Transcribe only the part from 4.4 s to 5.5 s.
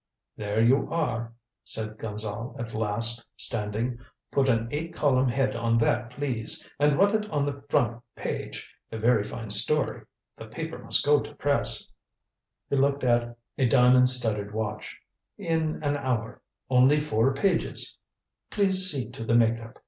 an eight column